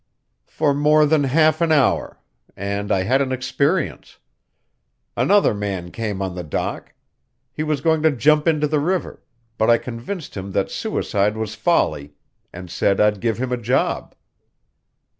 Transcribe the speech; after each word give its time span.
"For 0.47 0.73
more 0.73 1.05
than 1.05 1.25
half 1.25 1.61
an 1.61 1.71
hour; 1.71 2.19
and 2.57 2.91
I 2.91 3.03
had 3.03 3.21
an 3.21 3.31
experience. 3.31 4.17
Another 5.15 5.53
man 5.53 5.91
came 5.91 6.23
on 6.23 6.33
the 6.33 6.43
dock. 6.43 6.95
He 7.51 7.61
was 7.61 7.81
going 7.81 8.01
to 8.01 8.11
jump 8.11 8.47
into 8.47 8.67
the 8.67 8.79
river, 8.79 9.21
but 9.59 9.69
I 9.69 9.77
convinced 9.77 10.35
him 10.35 10.53
that 10.53 10.71
suicide 10.71 11.37
was 11.37 11.53
folly, 11.53 12.13
and 12.51 12.71
said 12.71 12.99
I'd 12.99 13.19
give 13.19 13.37
him 13.37 13.51
a 13.51 13.57
job." 13.57 14.15